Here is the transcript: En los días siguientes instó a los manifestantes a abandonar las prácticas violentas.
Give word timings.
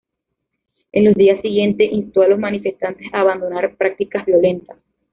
En 0.93 1.05
los 1.05 1.13
días 1.13 1.39
siguientes 1.43 1.91
instó 1.91 2.23
a 2.23 2.27
los 2.27 2.39
manifestantes 2.39 3.05
a 3.13 3.19
abandonar 3.21 3.65
las 3.65 3.75
prácticas 3.75 4.25
violentas. 4.25 4.75